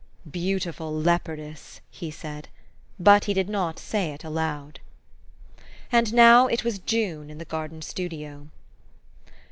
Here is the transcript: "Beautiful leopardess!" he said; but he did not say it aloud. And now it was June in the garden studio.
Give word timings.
"Beautiful 0.47 0.91
leopardess!" 0.91 1.79
he 2.01 2.09
said; 2.09 2.47
but 2.99 3.25
he 3.25 3.35
did 3.35 3.47
not 3.47 3.77
say 3.77 4.11
it 4.13 4.23
aloud. 4.23 4.79
And 5.91 6.11
now 6.11 6.47
it 6.47 6.63
was 6.63 6.79
June 6.79 7.29
in 7.29 7.37
the 7.37 7.45
garden 7.45 7.83
studio. 7.83 8.47